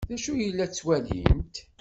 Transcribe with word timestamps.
D 0.09 0.11
acu 0.15 0.31
ay 0.37 0.49
la 0.53 0.65
ttwalint? 0.67 1.55